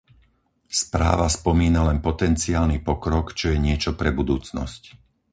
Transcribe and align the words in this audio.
Správa 0.81 1.27
spomína 1.37 1.79
len 1.89 1.97
potenciálny 2.07 2.77
pokrok, 2.89 3.25
čo 3.39 3.45
je 3.53 3.57
niečo 3.67 3.91
pre 3.99 4.09
budúcnosť. 4.19 4.81